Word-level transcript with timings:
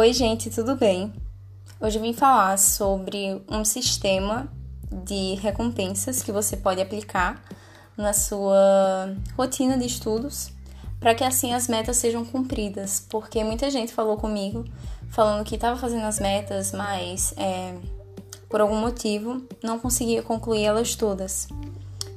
Oi, 0.00 0.14
gente, 0.14 0.48
tudo 0.48 0.76
bem? 0.76 1.12
Hoje 1.78 1.98
eu 1.98 2.02
vim 2.02 2.14
falar 2.14 2.58
sobre 2.58 3.44
um 3.46 3.66
sistema 3.66 4.50
de 4.90 5.34
recompensas 5.34 6.22
que 6.22 6.32
você 6.32 6.56
pode 6.56 6.80
aplicar 6.80 7.44
na 7.98 8.14
sua 8.14 9.14
rotina 9.36 9.76
de 9.76 9.84
estudos 9.84 10.54
para 10.98 11.14
que 11.14 11.22
assim 11.22 11.52
as 11.52 11.68
metas 11.68 11.98
sejam 11.98 12.24
cumpridas, 12.24 13.06
porque 13.10 13.44
muita 13.44 13.70
gente 13.70 13.92
falou 13.92 14.16
comigo 14.16 14.64
falando 15.10 15.44
que 15.44 15.56
estava 15.56 15.78
fazendo 15.78 16.06
as 16.06 16.18
metas, 16.18 16.72
mas 16.72 17.34
é, 17.36 17.74
por 18.48 18.62
algum 18.62 18.80
motivo 18.80 19.46
não 19.62 19.78
conseguia 19.78 20.22
concluir 20.22 20.64
elas 20.64 20.94
todas. 20.94 21.46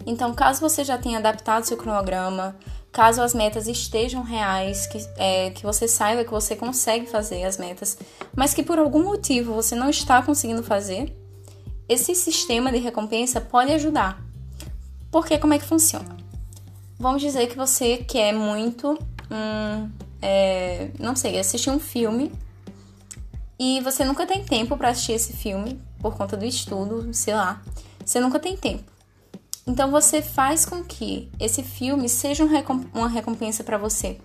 Então, 0.05 0.33
caso 0.33 0.61
você 0.61 0.85
já 0.85 0.97
tenha 0.97 1.17
adaptado 1.17 1.65
seu 1.65 1.75
cronograma, 1.75 2.55
caso 2.93 3.23
as 3.23 3.33
metas 3.33 3.67
estejam 3.67 4.21
reais, 4.21 4.85
que, 4.85 5.03
é, 5.17 5.49
que 5.49 5.63
você 5.63 5.87
saiba 5.87 6.23
que 6.23 6.29
você 6.29 6.55
consegue 6.55 7.07
fazer 7.07 7.43
as 7.43 7.57
metas, 7.57 7.97
mas 8.35 8.53
que 8.53 8.61
por 8.61 8.77
algum 8.77 9.03
motivo 9.03 9.55
você 9.55 9.75
não 9.75 9.89
está 9.89 10.21
conseguindo 10.21 10.61
fazer, 10.61 11.11
esse 11.89 12.13
sistema 12.13 12.71
de 12.71 12.77
recompensa 12.77 13.41
pode 13.41 13.71
ajudar. 13.71 14.23
Porque 15.11 15.39
como 15.39 15.55
é 15.55 15.59
que 15.59 15.65
funciona? 15.65 16.15
Vamos 16.99 17.21
dizer 17.21 17.47
que 17.47 17.57
você 17.57 17.97
quer 17.97 18.31
muito, 18.31 18.97
um, 19.29 19.89
é, 20.21 20.91
não 20.99 21.15
sei, 21.15 21.39
assistir 21.39 21.71
um 21.71 21.79
filme 21.79 22.31
e 23.57 23.81
você 23.81 24.05
nunca 24.05 24.27
tem 24.27 24.45
tempo 24.45 24.77
para 24.77 24.89
assistir 24.89 25.13
esse 25.13 25.33
filme 25.33 25.81
por 25.99 26.15
conta 26.15 26.37
do 26.37 26.45
estudo, 26.45 27.11
sei 27.11 27.33
lá. 27.33 27.59
Você 28.05 28.19
nunca 28.19 28.39
tem 28.39 28.55
tempo. 28.55 28.92
Então 29.65 29.89
você 29.89 30.21
faz 30.21 30.65
com 30.65 30.83
que 30.83 31.31
esse 31.39 31.63
filme 31.63 32.09
seja 32.09 32.43
uma 32.93 33.07
recompensa 33.07 33.63
para 33.63 33.77
você. 33.77 34.19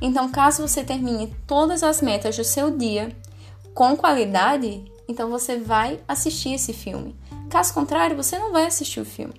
Então, 0.00 0.30
caso 0.30 0.66
você 0.66 0.84
termine 0.84 1.34
todas 1.46 1.82
as 1.82 2.00
metas 2.00 2.36
do 2.36 2.44
seu 2.44 2.76
dia 2.76 3.14
com 3.74 3.96
qualidade, 3.96 4.84
então 5.08 5.28
você 5.28 5.58
vai 5.58 6.00
assistir 6.06 6.54
esse 6.54 6.72
filme. 6.72 7.16
Caso 7.50 7.74
contrário, 7.74 8.16
você 8.16 8.38
não 8.38 8.52
vai 8.52 8.66
assistir 8.66 9.00
o 9.00 9.04
filme. 9.04 9.34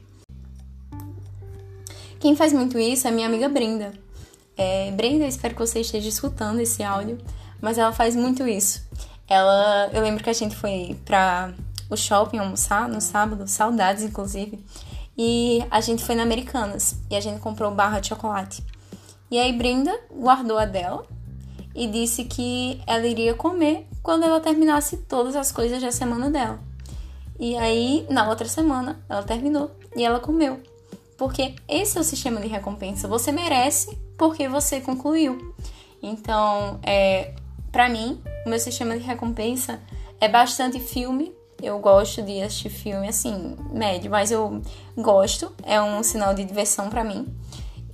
Quem 2.19 2.35
faz 2.35 2.53
muito 2.53 2.77
isso 2.77 3.07
é 3.07 3.11
minha 3.11 3.27
amiga 3.27 3.47
Brenda. 3.47 3.93
É, 4.57 4.91
Brenda, 4.91 5.25
espero 5.25 5.53
que 5.53 5.59
você 5.59 5.81
esteja 5.81 6.07
escutando 6.07 6.59
esse 6.59 6.81
áudio, 6.83 7.17
mas 7.61 7.77
ela 7.77 7.91
faz 7.91 8.15
muito 8.15 8.47
isso. 8.47 8.85
Ela, 9.27 9.89
eu 9.93 10.01
lembro 10.01 10.23
que 10.23 10.29
a 10.29 10.33
gente 10.33 10.55
foi 10.55 10.97
para 11.05 11.53
o 11.89 11.95
shopping 11.95 12.37
almoçar 12.37 12.87
no 12.87 13.01
sábado, 13.01 13.47
saudades 13.47 14.03
inclusive. 14.03 14.63
E 15.17 15.63
a 15.71 15.79
gente 15.79 16.03
foi 16.03 16.15
na 16.15 16.23
Americanas 16.23 16.95
e 17.09 17.15
a 17.15 17.19
gente 17.19 17.39
comprou 17.39 17.71
barra 17.71 17.99
de 17.99 18.09
chocolate. 18.09 18.63
E 19.31 19.39
aí 19.39 19.53
Brenda 19.53 19.97
guardou 20.11 20.57
a 20.57 20.65
dela 20.65 21.05
e 21.73 21.87
disse 21.87 22.25
que 22.25 22.81
ela 22.85 23.05
iria 23.05 23.33
comer 23.33 23.87
quando 24.03 24.23
ela 24.23 24.39
terminasse 24.39 24.97
todas 24.97 25.35
as 25.35 25.51
coisas 25.51 25.81
da 25.81 25.91
semana 25.91 26.29
dela. 26.29 26.59
E 27.39 27.57
aí, 27.57 28.05
na 28.09 28.29
outra 28.29 28.47
semana, 28.47 29.03
ela 29.09 29.23
terminou 29.23 29.71
e 29.95 30.03
ela 30.03 30.19
comeu. 30.19 30.61
Porque 31.17 31.55
esse 31.67 31.97
é 31.97 32.01
o 32.01 32.03
sistema 32.03 32.39
de 32.39 32.47
recompensa. 32.47 33.07
Você 33.07 33.31
merece 33.31 33.97
porque 34.17 34.47
você 34.47 34.79
concluiu. 34.79 35.53
Então, 36.01 36.79
é, 36.83 37.33
para 37.71 37.89
mim, 37.89 38.21
o 38.45 38.49
meu 38.49 38.59
sistema 38.59 38.97
de 38.97 39.03
recompensa 39.03 39.81
é 40.19 40.29
bastante 40.29 40.79
filme 40.79 41.33
eu 41.61 41.79
gosto 41.79 42.21
de 42.21 42.41
assistir 42.41 42.69
filme 42.69 43.07
assim, 43.07 43.55
médio, 43.71 44.11
mas 44.11 44.31
eu 44.31 44.61
gosto, 44.97 45.51
é 45.63 45.81
um 45.81 46.03
sinal 46.03 46.33
de 46.33 46.43
diversão 46.43 46.89
para 46.89 47.03
mim. 47.03 47.27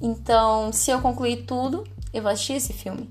Então, 0.02 0.73
se 0.73 0.92
eu 0.92 1.00
concluir 1.02 1.45
tudo, 1.45 1.84
eu 2.14 2.22
vou 2.23 2.32
assistir 2.32 2.54
esse 2.54 2.73
filme. 2.73 3.09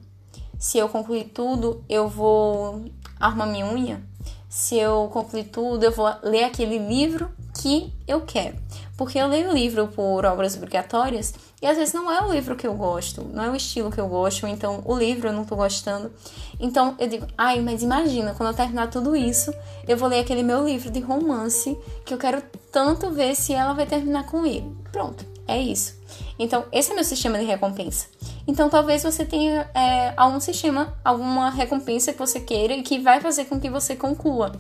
Se 0.58 0.76
eu 0.78 0.88
concluir 0.88 1.24
tudo, 1.32 1.82
eu 1.88 2.08
vou 2.08 2.84
arrumar 3.18 3.46
minha 3.46 3.66
unha. 3.66 4.02
Se 4.48 4.76
eu 4.76 5.08
concluir 5.12 5.44
tudo, 5.44 5.84
eu 5.84 5.92
vou 5.92 6.12
ler 6.22 6.44
aquele 6.44 6.78
livro 6.78 7.30
que 7.60 7.92
eu 8.06 8.22
quero. 8.22 8.56
Porque 9.00 9.18
eu 9.18 9.26
leio 9.28 9.50
livro 9.50 9.88
por 9.88 10.26
obras 10.26 10.54
obrigatórias 10.54 11.32
e 11.62 11.66
às 11.66 11.78
vezes 11.78 11.94
não 11.94 12.12
é 12.12 12.20
o 12.22 12.30
livro 12.30 12.54
que 12.54 12.66
eu 12.66 12.74
gosto, 12.74 13.24
não 13.32 13.42
é 13.42 13.48
o 13.48 13.56
estilo 13.56 13.90
que 13.90 13.98
eu 13.98 14.06
gosto, 14.06 14.46
então 14.46 14.82
o 14.84 14.94
livro 14.94 15.28
eu 15.28 15.32
não 15.32 15.42
tô 15.42 15.56
gostando. 15.56 16.12
Então 16.60 16.96
eu 16.98 17.08
digo, 17.08 17.26
ai, 17.38 17.62
mas 17.62 17.82
imagina, 17.82 18.34
quando 18.34 18.50
eu 18.50 18.54
terminar 18.54 18.90
tudo 18.90 19.16
isso, 19.16 19.54
eu 19.88 19.96
vou 19.96 20.06
ler 20.06 20.18
aquele 20.18 20.42
meu 20.42 20.66
livro 20.66 20.90
de 20.90 21.00
romance 21.00 21.78
que 22.04 22.12
eu 22.12 22.18
quero 22.18 22.42
tanto 22.70 23.10
ver 23.10 23.34
se 23.34 23.54
ela 23.54 23.72
vai 23.72 23.86
terminar 23.86 24.26
com 24.26 24.44
ele. 24.44 24.70
Pronto, 24.92 25.24
é 25.48 25.58
isso. 25.58 25.98
Então, 26.38 26.66
esse 26.70 26.92
é 26.92 26.94
meu 26.94 27.02
sistema 27.04 27.38
de 27.38 27.46
recompensa. 27.46 28.06
Então, 28.46 28.68
talvez 28.68 29.02
você 29.02 29.24
tenha 29.24 29.66
é, 29.74 30.12
algum 30.14 30.40
sistema, 30.40 30.94
alguma 31.02 31.48
recompensa 31.48 32.12
que 32.12 32.18
você 32.18 32.38
queira 32.38 32.74
e 32.74 32.82
que 32.82 32.98
vai 32.98 33.18
fazer 33.18 33.46
com 33.46 33.58
que 33.58 33.70
você 33.70 33.96
conclua. 33.96 34.52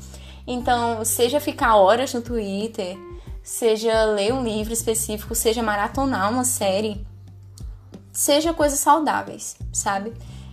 Então, 0.46 1.04
seja 1.04 1.38
ficar 1.38 1.76
horas 1.76 2.14
no 2.14 2.22
Twitter, 2.22 2.96
seja 3.42 4.04
ler 4.04 4.32
um 4.32 4.42
livro 4.42 4.72
específico, 4.72 5.34
seja 5.34 5.62
maratonar 5.62 6.30
uma 6.30 6.44
série, 6.44 7.04
seja 8.12 8.52
coisas 8.52 8.78
saudáveis, 8.78 9.56
sabe? 9.72 10.12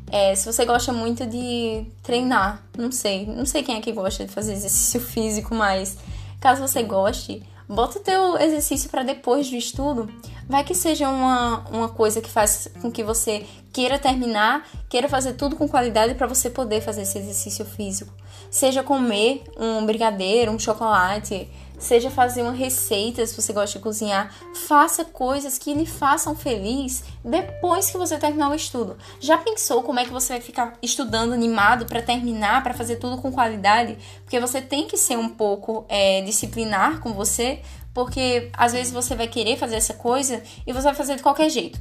É, 0.09 0.33
se 0.35 0.45
você 0.45 0.65
gosta 0.65 0.93
muito 0.93 1.25
de 1.25 1.85
treinar, 2.01 2.63
não 2.77 2.91
sei, 2.91 3.25
não 3.25 3.45
sei 3.45 3.61
quem 3.61 3.75
é 3.75 3.81
que 3.81 3.91
gosta 3.91 4.25
de 4.25 4.31
fazer 4.31 4.53
exercício 4.53 5.01
físico, 5.01 5.53
mas 5.53 5.97
caso 6.39 6.61
você 6.61 6.81
goste, 6.81 7.43
bota 7.67 7.99
o 7.99 8.01
teu 8.01 8.37
exercício 8.37 8.89
para 8.89 9.03
depois 9.03 9.49
do 9.49 9.55
estudo. 9.55 10.09
Vai 10.47 10.63
que 10.63 10.73
seja 10.73 11.09
uma, 11.09 11.67
uma 11.69 11.89
coisa 11.89 12.21
que 12.21 12.29
faz 12.29 12.69
com 12.81 12.89
que 12.89 13.03
você 13.03 13.45
queira 13.73 13.99
terminar, 13.99 14.65
queira 14.87 15.09
fazer 15.09 15.33
tudo 15.33 15.57
com 15.57 15.67
qualidade 15.67 16.15
para 16.15 16.25
você 16.25 16.49
poder 16.49 16.79
fazer 16.79 17.01
esse 17.01 17.17
exercício 17.17 17.65
físico. 17.65 18.13
Seja 18.49 18.81
comer 18.81 19.43
um 19.59 19.85
brigadeiro, 19.85 20.53
um 20.53 20.57
chocolate, 20.57 21.49
seja 21.77 22.09
fazer 22.09 22.41
uma 22.41 22.51
receita 22.51 23.25
se 23.25 23.39
você 23.39 23.53
gosta 23.53 23.77
de 23.77 23.83
cozinhar, 23.83 24.33
faça 24.67 25.05
coisas 25.05 25.57
que 25.57 25.73
lhe 25.73 25.85
façam 25.85 26.35
feliz 26.35 27.03
depois 27.23 27.89
que 27.89 27.97
você 27.97 28.17
terminar 28.17 28.49
o 28.49 28.55
estudo. 28.55 28.97
Já 29.19 29.37
pensou 29.37 29.83
como 29.83 29.99
é 29.99 30.05
que 30.05 30.11
você 30.11 30.33
vai 30.33 30.41
ficar 30.41 30.73
estudando 30.81 31.33
animado 31.33 31.85
para 31.85 32.01
terminar, 32.01 32.63
para 32.63 32.73
fazer 32.73 32.97
tudo 32.97 33.21
com 33.21 33.31
qualidade? 33.31 33.97
Porque 34.23 34.39
você 34.39 34.61
tem 34.61 34.87
que 34.87 34.97
ser 34.97 35.17
um 35.17 35.29
pouco 35.29 35.85
é, 35.87 36.21
disciplinar 36.21 36.99
com 36.99 37.13
você, 37.13 37.61
porque 37.93 38.49
às 38.53 38.73
vezes 38.73 38.91
você 38.91 39.15
vai 39.15 39.27
querer 39.27 39.57
fazer 39.57 39.75
essa 39.75 39.93
coisa 39.93 40.41
e 40.65 40.73
você 40.73 40.83
vai 40.83 40.95
fazer 40.95 41.15
de 41.15 41.23
qualquer 41.23 41.49
jeito. 41.49 41.79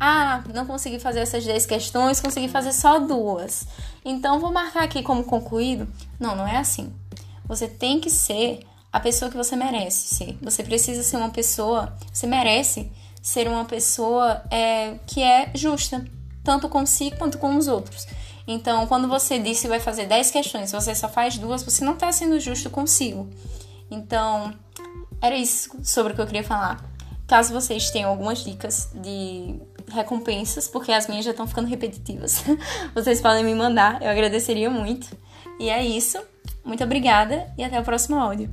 Ah, 0.00 0.44
não 0.54 0.64
consegui 0.64 1.00
fazer 1.00 1.20
essas 1.20 1.44
10 1.44 1.66
questões, 1.66 2.20
consegui 2.20 2.48
fazer 2.48 2.72
só 2.72 3.00
duas. 3.00 3.66
Então 4.04 4.38
vou 4.38 4.52
marcar 4.52 4.84
aqui 4.84 5.02
como 5.02 5.24
concluído. 5.24 5.88
Não, 6.20 6.36
não 6.36 6.46
é 6.46 6.56
assim. 6.56 6.92
Você 7.48 7.66
tem 7.66 7.98
que 7.98 8.08
ser 8.08 8.60
a 8.92 9.00
pessoa 9.00 9.30
que 9.30 9.36
você 9.36 9.54
merece 9.56 10.14
ser. 10.14 10.38
Você 10.42 10.62
precisa 10.62 11.02
ser 11.02 11.16
uma 11.16 11.30
pessoa, 11.30 11.96
você 12.12 12.26
merece 12.26 12.90
ser 13.22 13.48
uma 13.48 13.64
pessoa 13.64 14.42
é, 14.50 14.94
que 15.06 15.22
é 15.22 15.50
justa, 15.54 16.04
tanto 16.42 16.68
consigo 16.68 17.16
quanto 17.16 17.38
com 17.38 17.56
os 17.56 17.68
outros. 17.68 18.06
Então, 18.46 18.86
quando 18.86 19.06
você 19.06 19.38
disse 19.38 19.62
que 19.62 19.68
vai 19.68 19.80
fazer 19.80 20.06
10 20.06 20.30
questões, 20.30 20.72
você 20.72 20.94
só 20.94 21.08
faz 21.08 21.36
duas, 21.36 21.62
você 21.62 21.84
não 21.84 21.92
está 21.92 22.10
sendo 22.10 22.40
justo 22.40 22.70
consigo. 22.70 23.28
Então, 23.90 24.54
era 25.20 25.36
isso 25.36 25.70
sobre 25.82 26.12
o 26.12 26.16
que 26.16 26.22
eu 26.22 26.26
queria 26.26 26.44
falar. 26.44 26.82
Caso 27.26 27.52
vocês 27.52 27.90
tenham 27.90 28.08
algumas 28.08 28.42
dicas 28.42 28.90
de 28.94 29.60
recompensas, 29.88 30.66
porque 30.66 30.90
as 30.90 31.06
minhas 31.06 31.26
já 31.26 31.32
estão 31.32 31.46
ficando 31.46 31.68
repetitivas, 31.68 32.42
vocês 32.94 33.20
podem 33.20 33.44
me 33.44 33.54
mandar, 33.54 34.00
eu 34.02 34.10
agradeceria 34.10 34.70
muito. 34.70 35.14
E 35.60 35.68
é 35.68 35.84
isso. 35.84 36.18
Muito 36.64 36.82
obrigada 36.84 37.52
e 37.58 37.64
até 37.64 37.78
o 37.78 37.84
próximo 37.84 38.18
áudio. 38.18 38.50